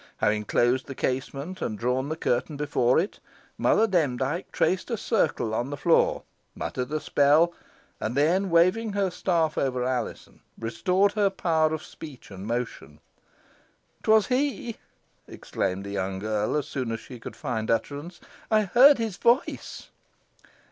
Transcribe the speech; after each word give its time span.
Having 0.17 0.45
closed 0.45 0.87
the 0.87 0.95
casement 0.95 1.61
and 1.61 1.77
drawn 1.77 2.09
the 2.09 2.15
curtain 2.15 2.57
before 2.57 2.97
it, 2.97 3.19
Mother 3.55 3.85
Demdike 3.85 4.51
traced 4.51 4.89
a 4.89 4.97
circle 4.97 5.53
on 5.53 5.69
the 5.69 5.77
floor, 5.77 6.23
muttered 6.55 6.91
a 6.91 6.99
spell, 6.99 7.53
and 7.99 8.17
then, 8.17 8.49
waving 8.49 8.93
her 8.93 9.11
staff 9.11 9.59
over 9.59 9.83
Alizon, 9.85 10.39
restored 10.57 11.11
her 11.11 11.29
power 11.29 11.71
of 11.71 11.83
speech 11.83 12.31
and 12.31 12.47
motion. 12.47 12.99
"'Twas 14.01 14.25
he!" 14.25 14.77
exclaimed 15.27 15.83
the 15.83 15.91
young 15.91 16.17
girl, 16.17 16.57
as 16.57 16.67
soon 16.67 16.91
as 16.91 16.99
she 16.99 17.19
could 17.19 17.35
find 17.35 17.69
utterance. 17.69 18.19
"I 18.49 18.63
heard 18.63 18.97
his 18.97 19.17
voice." 19.17 19.91